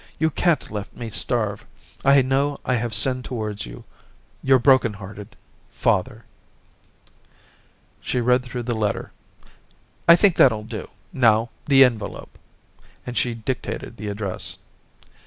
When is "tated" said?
13.61-13.97